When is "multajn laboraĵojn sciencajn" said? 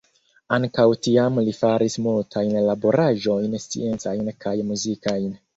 2.07-4.35